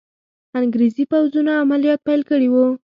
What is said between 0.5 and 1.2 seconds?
انګریزي